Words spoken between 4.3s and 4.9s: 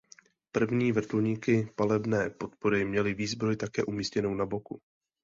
na boku.